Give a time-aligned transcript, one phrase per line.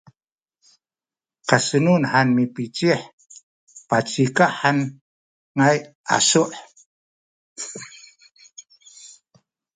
[1.49, 2.99] kasenun hantu mipecih
[3.89, 4.77] pacikah han
[5.55, 5.79] ngaay
[6.15, 6.43] asu’